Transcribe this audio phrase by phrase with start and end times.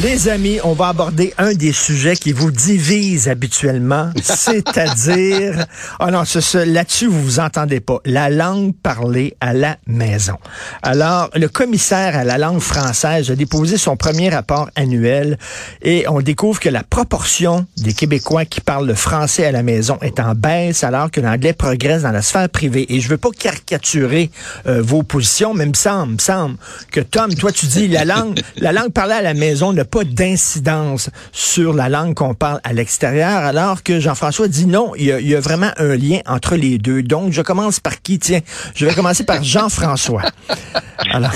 [0.00, 5.66] Les amis, on va aborder un des sujets qui vous divise habituellement, c'est-à-dire,
[6.00, 6.22] oh non,
[6.64, 10.38] là-dessus vous vous entendez pas, la langue parlée à la maison.
[10.82, 15.36] Alors, le commissaire à la langue française a déposé son premier rapport annuel
[15.82, 19.98] et on découvre que la proportion des Québécois qui parlent le français à la maison
[20.00, 22.86] est en baisse alors que l'anglais progresse dans la sphère privée.
[22.94, 24.30] Et je veux pas caricaturer
[24.66, 26.56] euh, vos positions, mais il me semble, me semble
[26.90, 30.04] que Tom, toi tu dis la langue, la langue parlée à la maison n'a pas
[30.04, 35.34] d'incidence sur la langue qu'on parle à l'extérieur, alors que Jean-François dit non, il y,
[35.34, 37.02] a, vraiment un lien entre les deux.
[37.02, 38.18] Donc, je commence par qui?
[38.18, 38.40] Tiens,
[38.74, 40.22] je vais commencer par Jean-François.
[41.10, 41.32] Alors.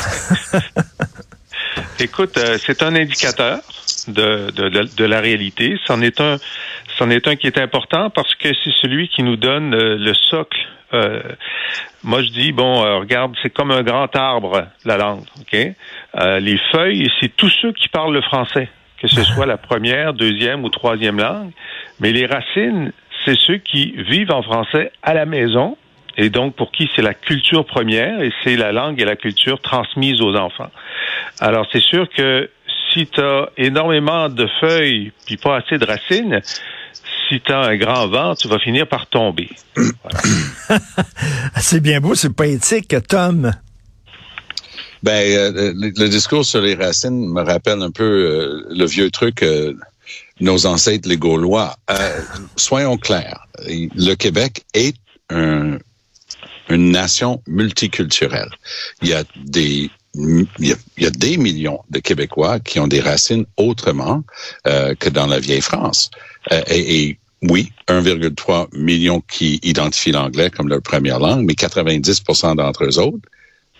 [1.98, 3.60] Écoute, euh, c'est un indicateur
[4.08, 5.78] de, de, la réalité.
[5.86, 6.36] C'en est un,
[6.98, 10.14] c'en est un qui est important parce que c'est celui qui nous donne euh, le
[10.14, 10.58] socle.
[10.94, 11.20] Euh,
[12.04, 15.24] moi, je dis bon, regarde, c'est comme un grand arbre la langue.
[15.40, 15.52] Ok,
[16.40, 18.68] les feuilles, c'est tous ceux qui parlent le français,
[19.00, 21.50] que ce soit la première, deuxième ou troisième langue.
[22.00, 22.92] Mais les racines,
[23.24, 25.76] c'est ceux qui vivent en français à la maison
[26.16, 29.60] et donc pour qui c'est la culture première et c'est la langue et la culture
[29.60, 30.70] transmise aux enfants.
[31.40, 32.50] Alors c'est sûr que
[32.92, 36.40] si tu as énormément de feuilles puis pas assez de racines,
[37.28, 39.50] si tu as un grand vent, tu vas finir par tomber.
[41.60, 43.52] c'est bien beau, c'est poétique, Tom.
[45.02, 49.42] Ben, euh, le, discours sur les racines me rappelle un peu euh, le vieux truc
[49.42, 49.74] euh,
[50.40, 51.76] nos ancêtres les Gaulois.
[52.56, 54.96] soyons clairs, le Québec est
[55.30, 55.78] un,
[56.68, 58.50] une nation multiculturelle.
[59.02, 60.46] Il y a des il
[60.98, 64.22] y, a, des millions de Québécois qui ont des racines autrement
[64.66, 66.10] euh, que dans la vieille France.
[66.52, 72.84] Euh, et, oui, 1,3 million qui identifient l'anglais comme leur première langue, mais 90% d'entre
[72.84, 73.28] eux autres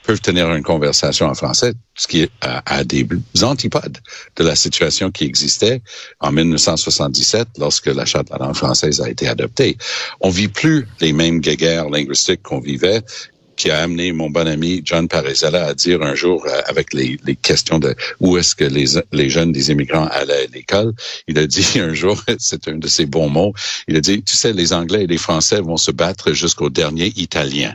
[0.07, 3.09] peuvent tenir une conversation en français, ce qui est à, des
[3.43, 3.99] antipodes
[4.37, 5.83] de la situation qui existait
[6.21, 9.77] en 1977 lorsque la Charte de la langue française a été adoptée.
[10.21, 13.03] On vit plus les mêmes guéguerres linguistiques qu'on vivait
[13.57, 17.19] qui a amené mon bon ami John Parizella à dire un jour, euh, avec les,
[17.25, 20.93] les, questions de où est-ce que les, les jeunes des immigrants allaient à l'école,
[21.27, 23.53] il a dit un jour, c'est un de ses bons mots,
[23.89, 27.13] il a dit, tu sais, les Anglais et les Français vont se battre jusqu'au dernier
[27.17, 27.75] Italien.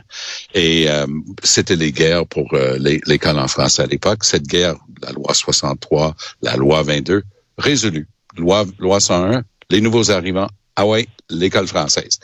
[0.54, 1.06] Et euh,
[1.42, 4.24] c'était les guerres pour euh, l'école en français à l'époque.
[4.24, 7.22] Cette guerre, la loi 63, la loi 22,
[7.58, 8.06] résolue.
[8.36, 12.18] Loi, loi 101, les nouveaux arrivants ah ouais, l'école française.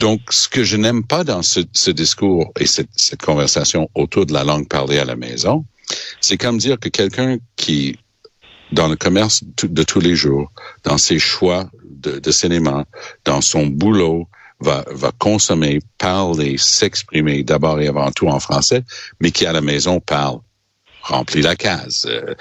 [0.00, 4.44] Donc, ce que je n'aime pas dans ce, discours et cette, conversation autour de la
[4.44, 5.64] langue parlée à la maison,
[6.20, 7.98] c'est comme dire que quelqu'un qui,
[8.72, 10.52] dans le commerce de tous les jours,
[10.84, 12.84] dans ses choix de, de cinéma,
[13.24, 14.28] dans son boulot,
[14.60, 18.82] va, va consommer, parler, s'exprimer d'abord et avant tout en français,
[19.20, 20.40] mais qui à la maison parle
[21.08, 22.06] remplis la case.
[22.06, 22.34] Euh,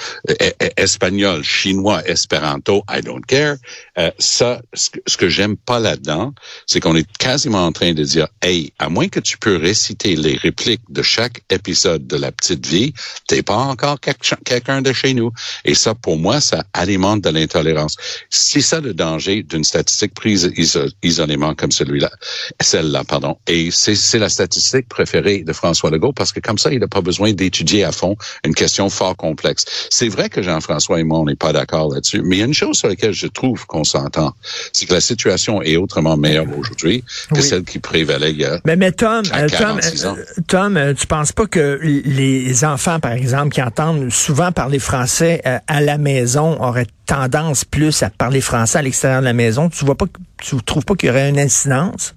[0.77, 3.55] espagnol, chinois, espéranto, I don't care.
[3.97, 6.33] Euh, ça, ce que, que j'aime pas là-dedans,
[6.65, 10.15] c'est qu'on est quasiment en train de dire, hey, à moins que tu peux réciter
[10.15, 12.93] les répliques de chaque épisode de La Petite Vie,
[13.27, 15.31] t'es pas encore quelqu'un de chez nous.
[15.65, 17.95] Et ça, pour moi, ça alimente de l'intolérance.
[18.29, 20.51] C'est ça le danger d'une statistique prise
[21.03, 22.11] isolément comme celui-là,
[22.61, 23.37] celle-là, pardon.
[23.47, 27.01] Et c'est la statistique préférée de François Legault parce que comme ça, il n'a pas
[27.01, 29.65] besoin d'étudier à fond une question fort complexe.
[29.89, 32.45] C'est vrai que Jean-François et moi, on n'est pas d'accord là-dessus, mais il y a
[32.45, 34.33] une chose sur laquelle je trouve qu'on s'entend,
[34.73, 37.03] c'est que la situation est autrement meilleure aujourd'hui
[37.33, 40.15] que celle qui prévalait il y a Mais, mais Tom, euh, Tom, euh,
[40.47, 45.41] Tom, euh, tu penses pas que les enfants, par exemple, qui entendent souvent parler français
[45.67, 49.69] à la maison auraient tendance plus à parler français à l'extérieur de la maison?
[49.69, 50.05] Tu vois pas,
[50.37, 52.15] tu trouves pas qu'il y aurait une incidence?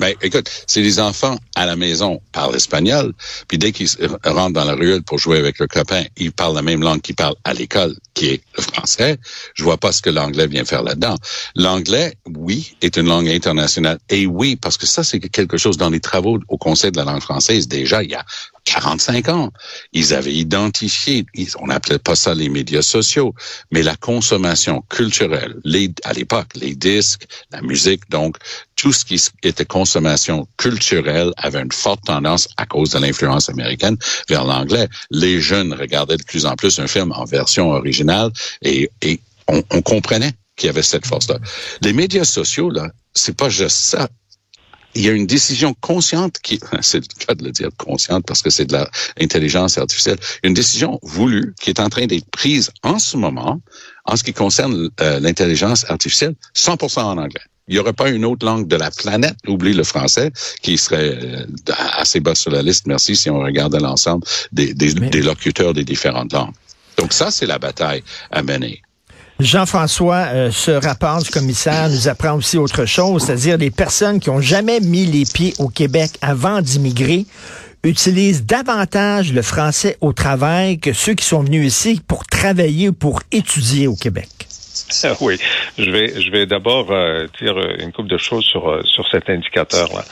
[0.00, 3.12] Ben, écoute, si les enfants à la maison parlent espagnol,
[3.46, 3.88] puis dès qu'ils
[4.24, 7.14] rentrent dans la ruelle pour jouer avec leurs copains, ils parlent la même langue qu'ils
[7.14, 9.18] parlent à l'école, qui est le français,
[9.54, 11.16] je vois pas ce que l'anglais vient faire là-dedans.
[11.54, 13.98] L'anglais, oui, est une langue internationale.
[14.08, 17.04] Et oui, parce que ça, c'est quelque chose dans les travaux au Conseil de la
[17.04, 18.24] langue française, déjà, il y a
[18.64, 19.52] 45 ans.
[19.92, 21.26] Ils avaient identifié,
[21.58, 23.34] on n'appelait pas ça les médias sociaux,
[23.70, 28.36] mais la consommation culturelle, les, à l'époque, les disques, la musique, donc
[28.76, 33.96] tout ce qui était consommation culturelle avait une forte tendance à cause de l'influence américaine
[34.28, 34.88] vers l'anglais.
[35.10, 38.30] Les jeunes regardaient de plus en plus un film en version originale
[38.62, 41.38] et, et on, on comprenait qu'il y avait cette force-là.
[41.80, 44.08] Les médias sociaux, là, c'est pas juste ça
[44.94, 48.42] il y a une décision consciente qui, c'est le cas de le dire consciente parce
[48.42, 48.76] que c'est de
[49.18, 53.60] l'intelligence artificielle, une décision voulue qui est en train d'être prise en ce moment
[54.04, 57.40] en ce qui concerne euh, l'intelligence artificielle, 100% en anglais.
[57.68, 61.16] Il n'y aurait pas une autre langue de la planète, oublie le français, qui serait
[61.22, 61.46] euh,
[61.92, 65.84] assez bas sur la liste, merci, si on regarde l'ensemble des, des, des locuteurs des
[65.84, 66.54] différentes langues.
[66.98, 68.82] Donc ça, c'est la bataille à mener.
[69.40, 74.30] Jean-François, euh, ce rapport du commissaire nous apprend aussi autre chose, c'est-à-dire les personnes qui
[74.30, 77.26] ont jamais mis les pieds au Québec avant d'immigrer
[77.84, 82.92] utilisent davantage le français au travail que ceux qui sont venus ici pour travailler ou
[82.92, 84.28] pour étudier au Québec.
[85.20, 85.38] Oui,
[85.78, 89.28] je vais je vais d'abord euh, dire une couple de choses sur euh, sur cet
[89.28, 90.04] indicateur là.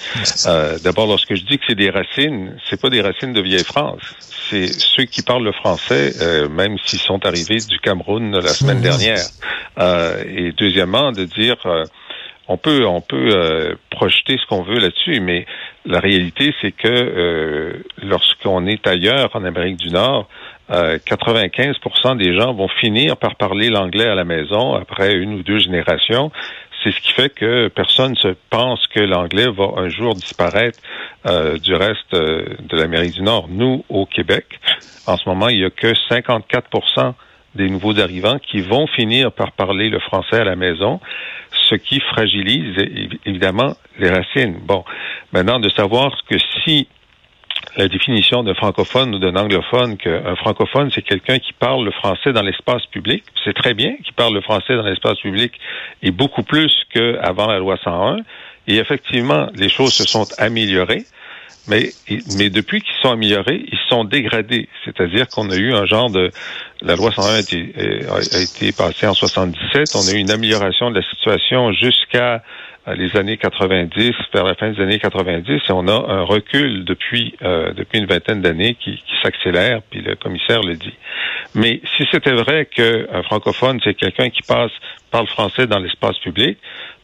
[0.47, 3.65] Euh, d'abord, lorsque je dis que c'est des racines, c'est pas des racines de vieille
[3.65, 4.01] France.
[4.51, 6.13] C'est ceux qui parlent le français,
[6.51, 8.83] même s'ils sont arrivés du Cameroun la semaine mhm.
[8.83, 9.25] dernière.
[10.27, 11.59] et deuxièmement, de dire
[12.49, 15.45] on peut on peut projeter ce qu'on veut là-dessus, mais
[15.85, 20.27] la réalité c'est que lorsqu'on est ailleurs en Amérique du Nord,
[20.71, 25.43] 95 euh, des gens vont finir par parler l'anglais à la maison après une ou
[25.43, 26.31] deux générations.
[26.83, 30.79] C'est ce qui fait que personne ne pense que l'anglais va un jour disparaître
[31.27, 33.49] euh, du reste euh, de l'Amérique du Nord.
[33.51, 34.47] Nous, au Québec,
[35.07, 37.15] en ce moment, il n'y a que 54
[37.57, 41.01] des nouveaux arrivants qui vont finir par parler le français à la maison,
[41.71, 42.77] ce qui fragilise
[43.25, 44.59] évidemment les racines.
[44.63, 44.85] Bon,
[45.33, 46.89] maintenant de savoir que si
[47.77, 52.33] la définition d'un francophone ou d'un anglophone qu'un francophone, c'est quelqu'un qui parle le français
[52.33, 53.23] dans l'espace public.
[53.45, 55.53] C'est très bien qu'il parle le français dans l'espace public
[56.03, 58.19] et beaucoup plus qu'avant la loi 101.
[58.67, 61.05] Et effectivement, les choses se sont améliorées.
[61.69, 61.91] Mais,
[62.39, 64.69] mais depuis qu'ils sont améliorés, ils sont dégradés.
[64.85, 66.31] C'est-à-dire qu'on a eu un genre de...
[66.83, 67.75] La loi 101 a été,
[68.11, 69.95] a été passée en 77.
[69.95, 72.43] On a eu une amélioration de la situation jusqu'à
[72.87, 77.35] les années 90, vers la fin des années 90, et on a un recul depuis
[77.43, 80.95] euh, depuis une vingtaine d'années qui, qui s'accélère, puis le commissaire le dit.
[81.55, 84.73] Mais si c'était vrai qu'un francophone, c'est quelqu'un qui passe
[85.11, 86.59] parle français dans l'espace public,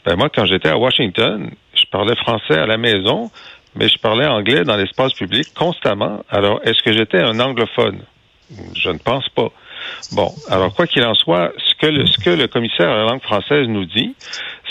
[0.04, 3.30] ben moi, quand j'étais à Washington, je parlais français à la maison,
[3.74, 6.24] mais je parlais anglais dans l'espace public constamment.
[6.30, 8.00] Alors, est-ce que j'étais un anglophone?
[8.74, 9.50] Je ne pense pas.
[10.12, 13.04] Bon, alors quoi qu'il en soit, ce que le, ce que le commissaire à la
[13.04, 14.14] langue française nous dit,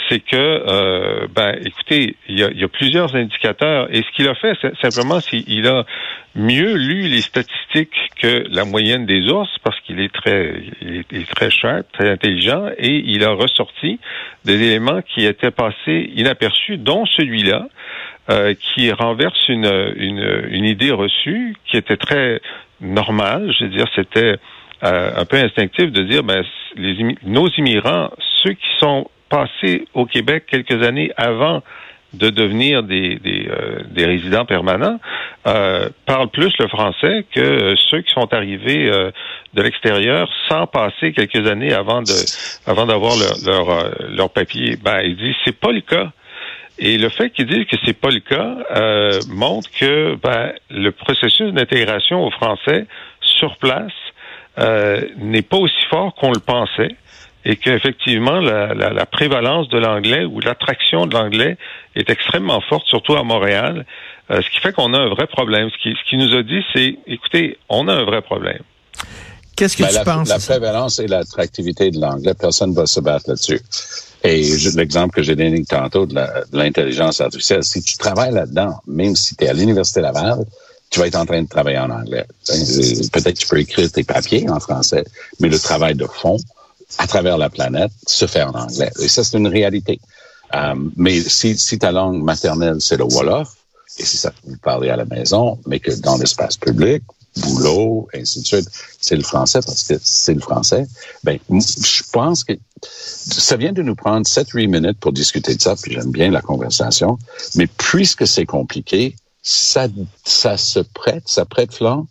[0.10, 4.54] c'est que, euh, ben, écoutez, il y a, plusieurs indicateurs et ce qu'il a fait,
[4.62, 5.86] c'est simplement, s'il a
[6.36, 11.36] mieux lu les statistiques que la moyenne des ours parce qu'il est très, il est,
[11.36, 14.00] très sharp, très intelligent et il a ressorti
[14.44, 17.68] des éléments qui étaient passés inaperçus, dont celui-là.
[18.28, 22.42] Euh, qui renverse une, une, une idée reçue qui était très
[22.82, 24.38] normale, je veux dire, c'était
[24.83, 26.44] euh, un peu instinctif de dire ben
[27.24, 28.10] nos immigrants,
[28.44, 31.62] ceux qui sont passés au Québec quelques années avant
[32.16, 35.00] de devenir des, des, euh, des résidents permanents
[35.48, 39.12] euh, parlent plus le français que ceux qui sont arrivés euh,
[39.54, 42.13] de l'extérieur sans passer quelques années avant de
[42.66, 44.78] avant d'avoir leur leur, leur papier.
[44.81, 46.12] Ben, il dit c'est pas le cas.
[46.78, 48.57] Et le fait qu'il dise que c'est pas le cas
[49.30, 52.86] montre que ben, le processus d'intégration au français
[53.21, 53.94] sur place
[54.57, 56.96] n'est pas aussi fort qu'on le pensait
[57.46, 61.57] et qu'effectivement, la, la, la, prévalence de l'anglais ou l'attraction de l'anglais
[61.96, 63.86] est extrêmement forte, surtout à Montréal,
[64.31, 65.69] euh, ce qui fait qu'on a un vrai problème.
[65.69, 68.62] Ce qui, ce qui nous a dit, c'est, écoutez, on a un vrai problème.
[69.56, 70.28] Qu'est-ce que ben, tu la, penses?
[70.28, 73.62] La prévalence et l'attractivité de l'anglais, personne ne va se battre là-dessus.
[74.24, 74.42] Et
[74.76, 76.16] l'exemple que j'ai donné tantôt de
[76.52, 80.40] l'intelligence artificielle, si tu travailles là-dedans, même si tu es à l'Université Laval,
[80.89, 82.25] tu vas être en train de travailler en anglais.
[82.47, 85.04] Peut-être que tu peux écrire tes papiers en français,
[85.39, 86.37] mais le travail de fond,
[86.97, 88.92] à travers la planète se fait en anglais.
[89.01, 89.99] Et ça, c'est une réalité.
[90.54, 93.49] Euh, mais si, si ta langue maternelle, c'est le Wolof,
[93.97, 97.04] et si ça peut parler à la maison, mais que dans l'espace public,
[97.37, 100.87] boulot, ainsi de suite, c'est le français parce que c'est le français,
[101.23, 105.75] ben, je pense que ça vient de nous prendre 7-8 minutes pour discuter de ça,
[105.75, 107.18] puis j'aime bien la conversation,
[107.56, 109.15] mais puisque c'est compliqué,
[109.45, 109.87] ça,
[110.25, 112.07] ça se prête, ça prête flanc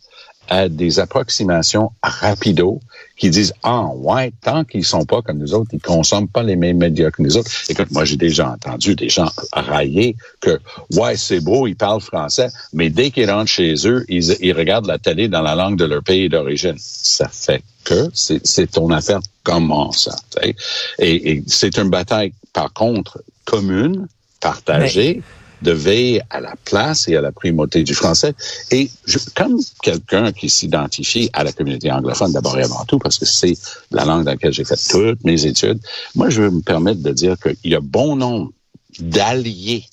[0.47, 2.79] à des approximations rapido
[3.17, 6.55] qui disent ah ouais tant qu'ils sont pas comme nous autres ils consomment pas les
[6.55, 7.49] mêmes médias que nous autres.
[7.67, 10.59] Écoute moi j'ai déjà entendu des gens railler que
[10.93, 14.85] ouais c'est beau ils parlent français mais dès qu'ils rentrent chez eux ils, ils regardent
[14.85, 16.75] la télé dans la langue de leur pays d'origine.
[16.77, 20.55] Ça fait que c'est ton affaire comment ça et,
[20.99, 24.07] et c'est une bataille par contre commune
[24.39, 25.23] partagée
[25.61, 28.33] de veiller à la place et à la primauté du français.
[28.71, 33.17] Et je, comme quelqu'un qui s'identifie à la communauté anglophone d'abord et avant tout, parce
[33.17, 33.57] que c'est
[33.91, 35.79] la langue dans laquelle j'ai fait toutes mes études,
[36.15, 38.51] moi, je veux me permettre de dire qu'il y a bon nombre
[38.99, 39.85] d'alliés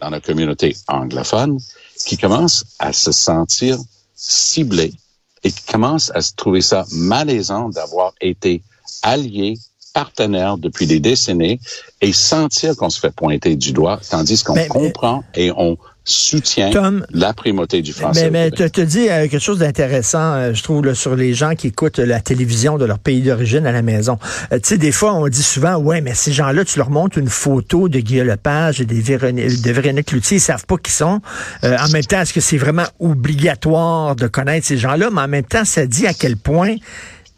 [0.00, 1.58] dans la communauté anglophone
[2.06, 3.78] qui commencent à se sentir
[4.14, 4.92] ciblés
[5.42, 8.62] et qui commencent à se trouver ça malaisant d'avoir été
[9.02, 9.58] alliés
[9.92, 11.60] partenaires depuis des décennies
[12.00, 16.70] et sentir qu'on se fait pointer du doigt, tandis qu'on comprend et on soutient
[17.10, 18.30] la primauté du français.
[18.30, 21.54] Mais, mais tu dis euh, quelque chose d'intéressant, euh, je trouve, là, sur les gens
[21.54, 24.18] qui écoutent la télévision de leur pays d'origine à la maison.
[24.52, 27.18] Euh, tu sais, des fois, on dit souvent, ouais, mais ces gens-là, tu leur montres
[27.18, 30.90] une photo de Guillaume Lepage et des Véronique, de Véronique Loutier, ils savent pas qui
[30.90, 31.20] sont.
[31.62, 35.10] en même temps, est-ce que c'est vraiment obligatoire de connaître ces gens-là?
[35.12, 36.76] Mais en même temps, ça dit à quel point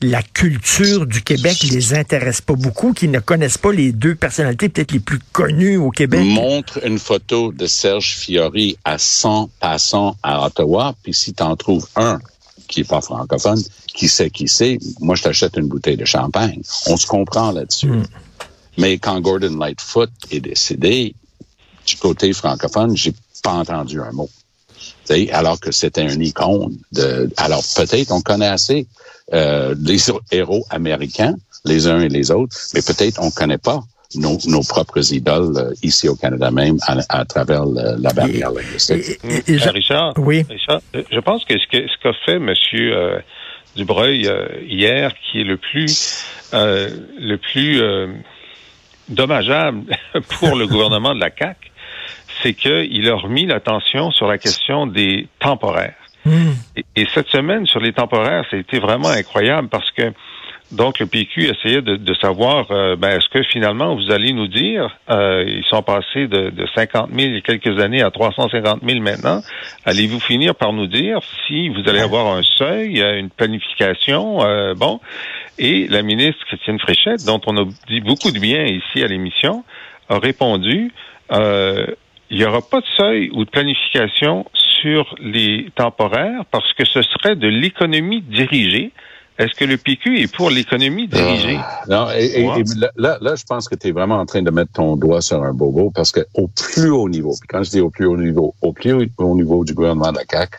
[0.03, 4.69] la culture du Québec les intéresse pas beaucoup, qui ne connaissent pas les deux personnalités
[4.69, 6.25] peut-être les plus connues au Québec.
[6.25, 11.57] Montre une photo de Serge Fiori à 100 passants à Ottawa, puis si tu en
[11.57, 12.19] trouves un
[12.69, 16.63] qui est pas francophone, qui sait qui c'est, moi je t'achète une bouteille de champagne.
[16.87, 17.89] On se comprend là-dessus.
[17.89, 18.05] Hmm.
[18.79, 21.15] Mais quand Gordon Lightfoot est décédé,
[21.87, 24.31] du côté francophone, j'ai pas entendu un mot.
[25.33, 26.77] Alors que c'était un icône.
[26.93, 28.87] De, alors peut-être on connaît assez
[29.33, 29.99] euh, les
[30.31, 33.83] héros américains, les uns et les autres, mais peut-être on ne connaît pas
[34.17, 39.21] nos, nos, propres idoles euh, ici au Canada même à, travers la barrière linguistique.
[39.49, 40.45] Richard, oui.
[40.49, 43.19] Richard, je pense que ce qu'a ce qu'a fait Monsieur euh,
[43.77, 47.81] Dubreuil euh, hier, qui est le plus le plus
[49.09, 49.85] dommageable
[50.39, 51.72] pour le gouvernement de la CAC,
[52.43, 55.95] c'est qu'il a remis l'attention sur la question des temporaires.
[56.25, 56.53] Hmm.
[56.97, 60.13] Et, cette semaine, sur les temporaires, ça a été vraiment incroyable parce que
[60.71, 64.47] donc le PQ essayait de, de savoir, euh, ben, est-ce que finalement vous allez nous
[64.47, 68.11] dire, euh, ils sont passés de, de 50 000 il y a quelques années à
[68.11, 69.43] 350 000 maintenant,
[69.85, 75.01] allez-vous finir par nous dire si vous allez avoir un seuil, une planification, euh, bon,
[75.59, 79.65] et la ministre Christine Fréchette, dont on a dit beaucoup de bien ici à l'émission,
[80.09, 80.91] a répondu,
[82.33, 87.03] il n'y aura pas de seuil ou de planification sur les temporaires parce que ce
[87.03, 88.91] serait de l'économie dirigée.
[89.39, 91.59] Est-ce que le PQ est pour l'économie dirigée?
[91.59, 92.65] Ah, non, et,
[92.97, 95.43] là, là, je pense que tu es vraiment en train de mettre ton doigt sur
[95.43, 98.17] un bobo parce que au plus haut niveau, puis quand je dis au plus haut
[98.17, 100.57] niveau, au plus haut niveau du gouvernement de la CAQ,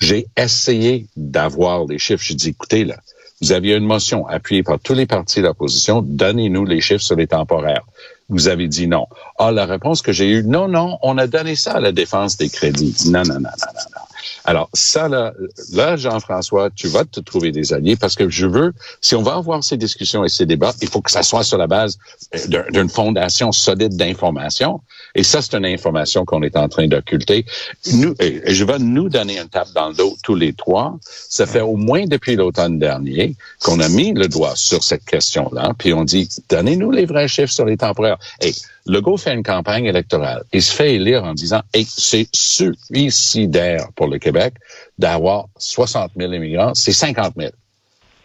[0.00, 2.22] j'ai essayé d'avoir les chiffres.
[2.22, 2.96] J'ai dit, écoutez, là,
[3.40, 7.16] vous aviez une motion appuyée par tous les partis de l'opposition, donnez-nous les chiffres sur
[7.16, 7.84] les temporaires.
[8.28, 9.06] Vous avez dit non.
[9.38, 12.36] Ah, la réponse que j'ai eue, non, non, on a donné ça à la défense
[12.36, 12.96] des crédits.
[13.06, 14.02] Non, non, non, non, non, non.
[14.46, 15.32] Alors, ça, là,
[15.72, 19.34] là Jean-François, tu vas te trouver des alliés parce que je veux, si on va
[19.34, 21.98] avoir ces discussions et ces débats, il faut que ça soit sur la base
[22.34, 24.80] euh, d'une fondation solide d'information.
[25.14, 27.44] Et ça, c'est une information qu'on est en train d'occulter.
[27.92, 30.98] Nous, je vais nous donner une tape dans le dos tous les trois.
[31.10, 35.72] Ça fait au moins depuis l'automne dernier qu'on a mis le doigt sur cette question-là,
[35.78, 38.18] puis on dit, donnez-nous les vrais chiffres sur les temporaires.
[38.40, 38.52] Et
[38.86, 40.44] Legault fait une campagne électorale.
[40.52, 44.54] Il se fait élire en disant, hey, c'est suicidaire pour le Québec
[44.98, 47.50] d'avoir 60 000 immigrants, c'est 50 000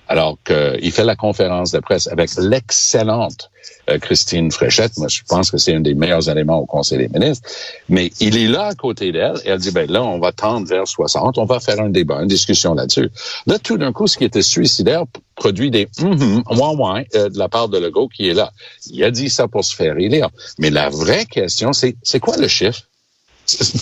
[0.09, 3.51] alors qu'il fait la conférence de presse avec l'excellente
[3.89, 4.97] euh, Christine Fréchette.
[4.97, 7.47] Moi, je pense que c'est un des meilleurs éléments au Conseil des ministres.
[7.89, 10.67] Mais il est là à côté d'elle et elle dit, ben là, on va tendre
[10.67, 13.09] vers 60, on va faire un débat, une discussion là-dessus.
[13.45, 15.03] Là, tout d'un coup, ce qui était suicidaire
[15.35, 16.43] produit des hum
[16.75, 18.51] moins de la part de Legault qui est là.
[18.87, 20.29] Il a dit ça pour se faire élire.
[20.57, 22.81] Mais la vraie question, c'est, c'est quoi le chiffre?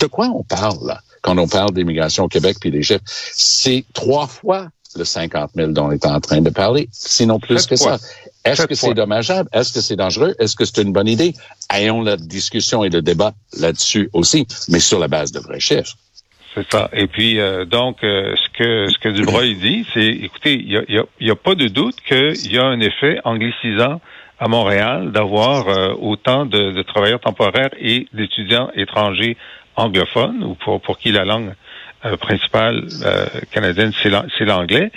[0.00, 3.04] De quoi on parle, là, quand on parle d'immigration au Québec puis des chiffres?
[3.06, 7.66] C'est trois fois le 50 000 dont on est en train de parler, sinon plus
[7.66, 7.98] que ça.
[8.44, 9.48] Est-ce que c'est dommageable?
[9.52, 10.34] Est-ce que c'est dangereux?
[10.38, 11.34] Est-ce que c'est une bonne idée?
[11.70, 15.96] Ayons la discussion et le débat là-dessus aussi, mais sur la base de vrais chiffres.
[16.54, 16.88] C'est ça.
[16.92, 20.76] Et puis euh, donc euh, ce que ce que Dubreuil dit, c'est écoutez, il y
[20.76, 24.00] a, y, a, y a, pas de doute qu'il y a un effet anglicisant
[24.40, 29.36] à Montréal d'avoir euh, autant de, de, travailleurs temporaires et d'étudiants étrangers
[29.76, 31.52] anglophones ou pour pour qui la langue
[32.04, 34.92] euh, principale euh, canadienne, c'est l'anglais.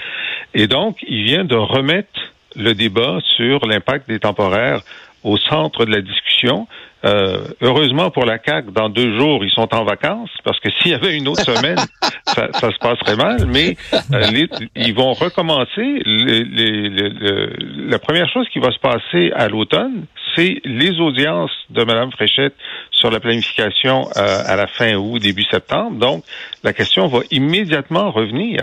[0.53, 2.19] Et donc, il vient de remettre
[2.55, 4.81] le débat sur l'impact des temporaires
[5.23, 6.67] au centre de la discussion.
[7.03, 10.91] Euh, heureusement pour la CAC, dans deux jours, ils sont en vacances, parce que s'il
[10.91, 11.79] y avait une autre semaine,
[12.27, 13.47] ça, ça, se passerait mal.
[13.47, 13.75] Mais
[14.13, 16.03] euh, ils vont recommencer.
[16.05, 22.55] la première chose qui va se passer à l'automne, c'est les audiences de Mme Fréchette
[22.91, 25.97] sur la planification euh, à la fin août, début septembre.
[25.97, 26.23] Donc,
[26.63, 28.61] la question va immédiatement revenir.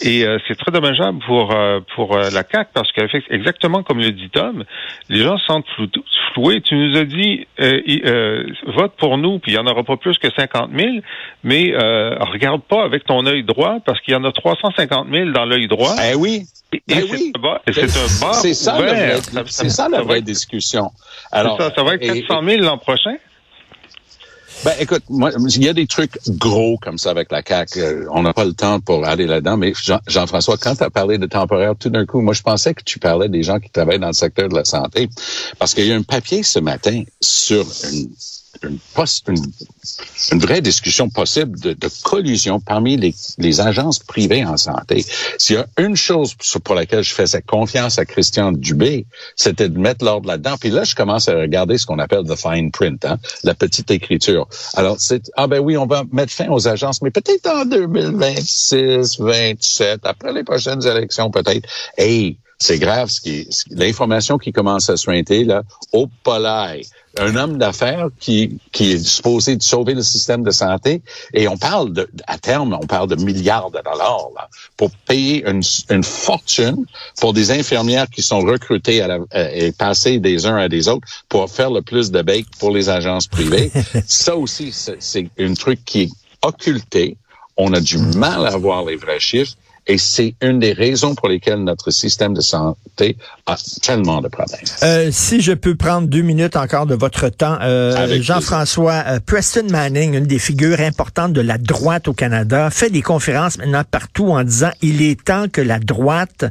[0.00, 2.88] Et euh, c'est très dommageable pour euh, pour la CAC parce
[3.30, 4.64] exactement comme le dit Tom,
[5.08, 5.66] les gens se sentent
[6.34, 6.60] floués.
[6.60, 7.46] Tu nous as dit
[8.66, 10.88] vote pour nous, puis il y en aura pas plus que 50 000,
[11.44, 11.72] mais
[12.20, 15.68] regarde pas avec ton œil droit parce qu'il y en a 350 000 dans l'œil
[15.68, 15.94] droit.
[16.10, 16.42] Eh oui.
[16.72, 17.32] Et, eh oui.
[17.72, 18.78] c'est un C'est ça,
[19.46, 20.92] c'est ça, la vraie discussion.
[21.32, 23.16] Alors, ça, ça va être 400 000 l'an prochain?
[24.64, 27.80] Ben, écoute, moi, il y a des trucs gros comme ça avec la CAQ.
[27.80, 30.90] Euh, on n'a pas le temps pour aller là-dedans, mais Jean- Jean-François, quand tu as
[30.90, 33.70] parlé de temporaire, tout d'un coup, moi, je pensais que tu parlais des gens qui
[33.70, 35.08] travaillent dans le secteur de la santé.
[35.60, 38.10] Parce qu'il y a un papier ce matin sur une,
[38.62, 38.78] une,
[39.28, 39.42] une,
[40.32, 45.04] une vraie discussion possible de, de collusion parmi les, les agences privées en santé.
[45.38, 49.78] S'il y a une chose pour laquelle je faisais confiance à Christian Dubé, c'était de
[49.78, 50.56] mettre l'ordre là-dedans.
[50.58, 53.90] Puis là, je commence à regarder ce qu'on appelle the fine print, hein, la petite
[53.90, 54.48] écriture.
[54.74, 59.20] Alors, c'est, ah ben oui, on va mettre fin aux agences, mais peut-être en 2026,
[59.20, 61.68] 27, après les prochaines élections, peut-être.
[61.96, 65.62] Hey, c'est grave, ce qui, l'information qui commence à suinter, là,
[65.92, 66.82] au polaï.
[67.16, 71.02] Un homme d'affaires qui, qui est supposé de sauver le système de santé,
[71.34, 75.48] et on parle de, à terme, on parle de milliards de dollars, là, pour payer
[75.48, 76.84] une, une fortune
[77.20, 80.88] pour des infirmières qui sont recrutées à la, euh, et passées des uns à des
[80.88, 83.70] autres pour faire le plus de bake pour les agences privées.
[84.06, 86.10] Ça aussi, c'est c'est un truc qui est
[86.42, 87.16] occulté.
[87.56, 89.54] On a du mal à voir les vrais chiffres.
[89.90, 93.16] Et c'est une des raisons pour lesquelles notre système de santé
[93.46, 94.60] a tellement de problèmes.
[94.82, 99.66] Euh, si je peux prendre deux minutes encore de votre temps, euh, Jean-François, euh, Preston
[99.70, 104.26] Manning, une des figures importantes de la droite au Canada, fait des conférences maintenant partout
[104.26, 106.44] en disant il est temps que la droite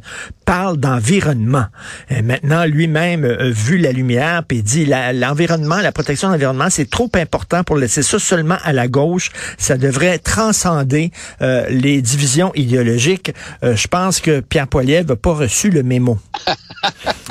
[0.47, 1.65] parle d'environnement.
[2.09, 6.89] Et maintenant, lui-même a vu la lumière, puis dit l'environnement, la protection de l'environnement, c'est
[6.89, 9.29] trop important pour laisser ça seulement à la gauche.
[9.57, 13.26] Ça devrait transcender euh, les divisions idéologiques.
[13.63, 16.17] Euh, je pense que Pierre Poilievre n'a pas reçu le mémo.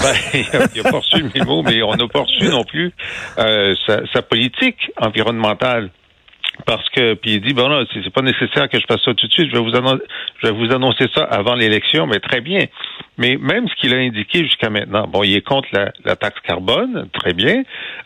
[0.03, 2.93] Ben, il n'a pas reçu le mémo, mais on n'a pas reçu non plus
[3.39, 5.91] euh, sa, sa politique environnementale.
[6.65, 9.27] Parce que, puis il dit, bon, là, c'est pas nécessaire que je fasse ça tout
[9.27, 10.03] de suite, je vais vous annoncer,
[10.43, 12.65] je vais vous annoncer ça avant l'élection, mais très bien.
[13.19, 16.41] Mais même ce qu'il a indiqué jusqu'à maintenant, bon, il est contre la, la taxe
[16.41, 17.63] carbone, très bien.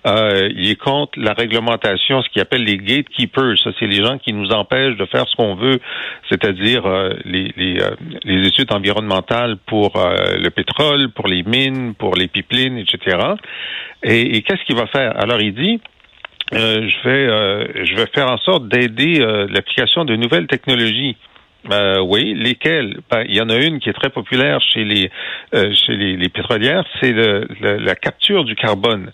[0.07, 3.59] Euh, il est contre la réglementation, ce qu'il appelle les gatekeepers.
[3.63, 5.81] Ça, c'est les gens qui nous empêchent de faire ce qu'on veut,
[6.29, 7.91] c'est-à-dire euh, les, les, euh,
[8.25, 13.19] les études environnementales pour euh, le pétrole, pour les mines, pour les pipelines, etc.
[14.03, 15.21] Et, et qu'est-ce qu'il va faire?
[15.21, 15.81] Alors, il dit
[16.53, 21.17] euh, je vais euh, je vais faire en sorte d'aider euh, l'application de nouvelles technologies.
[21.71, 23.01] Euh, oui, lesquelles?
[23.11, 25.11] Ben, Il y en a une qui est très populaire chez les
[25.55, 29.13] euh, chez les, les pétrolières, c'est le, le- la capture du carbone.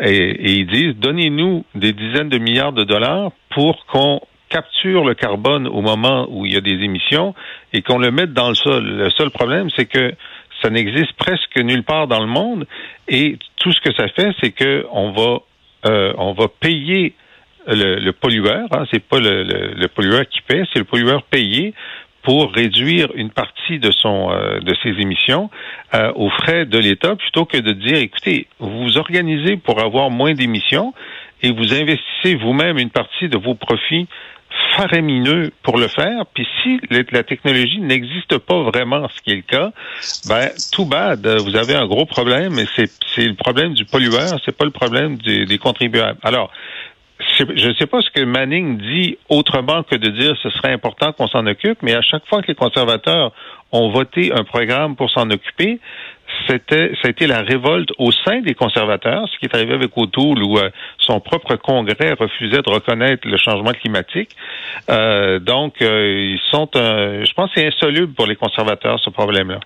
[0.00, 5.14] Et, et ils disent donnez-nous des dizaines de milliards de dollars pour qu'on capture le
[5.14, 7.34] carbone au moment où il y a des émissions
[7.72, 8.84] et qu'on le mette dans le sol.
[8.84, 10.12] Le seul problème, c'est que
[10.62, 12.66] ça n'existe presque nulle part dans le monde
[13.08, 15.38] et tout ce que ça fait, c'est que on va
[15.86, 17.14] euh, on va payer
[17.66, 18.68] le, pollueur.
[18.72, 21.74] Hein, c'est pas le pollueur qui paie, c'est le pollueur payé
[22.24, 25.50] pour réduire une partie de son euh, de ses émissions
[25.94, 30.10] euh, aux frais de l'État, plutôt que de dire écoutez, vous vous organisez pour avoir
[30.10, 30.94] moins d'émissions
[31.42, 34.08] et vous investissez vous-même une partie de vos profits
[34.76, 36.26] faramineux pour le faire.
[36.34, 39.72] Puis si la technologie n'existe pas vraiment, ce qui est le cas,
[40.28, 44.56] ben tout bad, vous avez un gros problème, et c'est le problème du pollueur, c'est
[44.56, 46.18] pas le problème des, des contribuables.
[46.22, 46.50] Alors,
[47.38, 51.12] je ne sais pas ce que Manning dit autrement que de dire ce serait important
[51.12, 53.32] qu'on s'en occupe, mais à chaque fois que les conservateurs
[53.72, 55.80] ont voté un programme pour s'en occuper,
[56.48, 59.90] c'était, ça a été la révolte au sein des conservateurs, ce qui est arrivé avec
[59.96, 64.30] O'Toole, où euh, son propre Congrès refusait de reconnaître le changement climatique.
[64.90, 69.10] Euh, donc, euh, ils sont, un- je pense, que c'est insoluble pour les conservateurs ce
[69.10, 69.60] problème-là.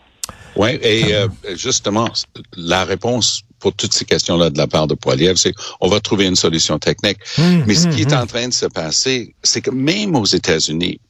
[0.57, 2.09] Oui, et euh, justement,
[2.57, 6.26] la réponse pour toutes ces questions-là de la part de Poilievre, c'est on va trouver
[6.26, 7.18] une solution technique.
[7.38, 8.20] Hum, Mais ce hum, qui est hum.
[8.22, 11.00] en train de se passer, c'est que même aux États-Unis,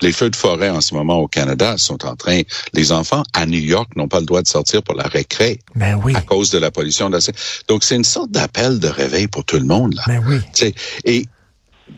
[0.00, 2.40] les feux de forêt en ce moment au Canada sont en train,
[2.72, 6.00] les enfants à New York n'ont pas le droit de sortir pour la récré Ben
[6.02, 7.10] oui, à cause de la pollution.
[7.10, 7.32] de la-
[7.68, 10.02] Donc c'est une sorte d'appel de réveil pour tout le monde là.
[10.06, 10.38] ben oui.
[10.54, 10.74] Tu sais,
[11.04, 11.26] Et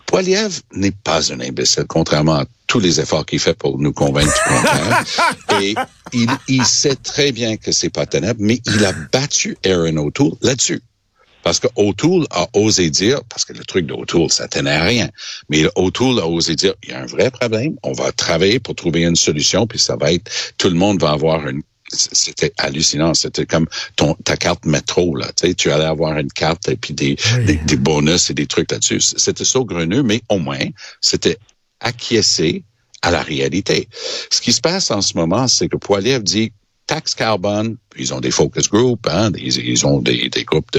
[0.07, 4.33] Poiliev n'est pas un imbécile, contrairement à tous les efforts qu'il fait pour nous convaincre
[4.33, 5.05] du contraire.
[5.63, 5.75] Et
[6.13, 10.33] il, il sait très bien que c'est pas tenable, mais il a battu Aaron O'Toole
[10.43, 10.83] là-dessus.
[11.45, 15.09] Parce que O'Toole a osé dire, parce que le truc d'O'Toole, ça tenait à rien,
[15.49, 18.75] mais O'Toole a osé dire, il y a un vrai problème, on va travailler pour
[18.75, 23.15] trouver une solution, puis ça va être, tout le monde va avoir une c'était hallucinant.
[23.15, 25.27] C'était comme ton, ta carte métro, là.
[25.37, 27.45] Tu sais, tu allais avoir une carte et puis des, Oui.
[27.45, 29.01] des, des bonus et des trucs là-dessus.
[29.01, 30.67] C'était saugreneux, mais au moins,
[31.01, 31.39] c'était
[31.81, 32.65] acquiescé
[33.03, 33.89] à la réalité.
[34.31, 36.53] Ce qui se passe en ce moment, c'est que Poiliev dit
[36.87, 40.71] taxe carbone, ils ont des focus groups, hein, ils, ont des, des groupes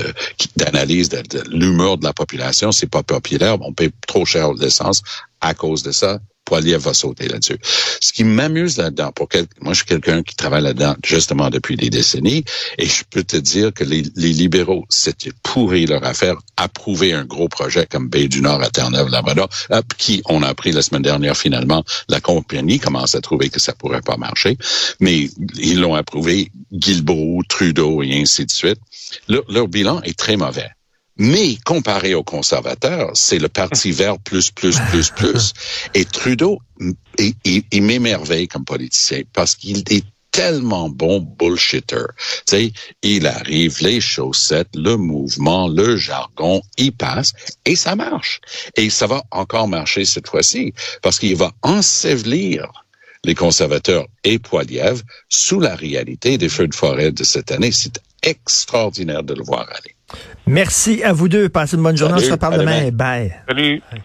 [0.56, 5.02] d'analyse de, de l'humeur de la population, c'est pas populaire, on paye trop cher l'essence
[5.42, 6.20] à cause de ça.
[6.46, 7.58] Poiliev va sauter là-dessus.
[8.00, 9.28] Ce qui m'amuse là-dedans, pour
[9.62, 12.44] moi je suis quelqu'un qui travaille là-dedans justement depuis des décennies,
[12.78, 17.26] et je peux te dire que les, les libéraux, c'était pourri leur affaire, approuver un
[17.26, 21.02] gros projet comme Baie du Nord à Terre-Neuve-Labrador, euh, qui, on a appris la semaine
[21.02, 24.58] dernière finalement, la compagnie commence à trouver que ça pourrait pas marcher,
[25.00, 28.80] mais ils l'ont approuvé, Guilbeault, Trudeau et ainsi de suite.
[29.28, 30.70] Leur bilan est très mauvais.
[31.18, 35.54] Mais comparé aux conservateurs, c'est le Parti vert plus, plus, plus, plus.
[35.94, 36.60] Et Trudeau,
[37.18, 42.08] il, il, il m'émerveille comme politicien parce qu'il est tellement bon bullshitter.
[42.46, 42.74] Tu sais,
[43.04, 47.32] il arrive, les chaussettes, le mouvement, le jargon, il passe
[47.64, 48.42] et ça marche.
[48.76, 52.70] Et ça va encore marcher cette fois-ci parce qu'il va ensevelir
[53.24, 57.72] les conservateurs et Poiliev sous la réalité des feux de forêt de cette année.
[57.72, 59.95] C'est extraordinaire de le voir aller.
[60.48, 61.50] Merci à vous deux.
[61.50, 62.16] Passez une bonne journée.
[62.16, 62.26] Salut.
[62.26, 62.80] On se reparle À demain.
[62.80, 62.92] demain.
[62.92, 63.36] Bye.
[63.48, 63.82] Salut.